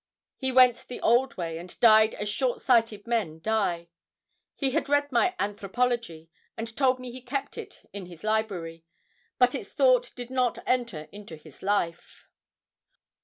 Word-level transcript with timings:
He 0.35 0.51
went 0.51 0.87
the 0.87 0.99
old 1.01 1.37
way, 1.37 1.59
and 1.59 1.79
died 1.79 2.15
as 2.15 2.27
short 2.27 2.59
sighted 2.59 3.05
men 3.05 3.39
die. 3.39 3.89
He 4.55 4.71
had 4.71 4.89
read 4.89 5.11
my 5.11 5.35
"Anthropology," 5.37 6.31
and 6.57 6.75
told 6.75 6.97
me 6.97 7.11
he 7.11 7.21
kept 7.21 7.55
it 7.55 7.85
in 7.93 8.07
his 8.07 8.23
library, 8.23 8.83
but 9.37 9.53
its 9.53 9.69
thought 9.69 10.11
did 10.15 10.31
not 10.31 10.57
enter 10.65 11.07
into 11.11 11.35
his 11.35 11.61
life. 11.61 12.25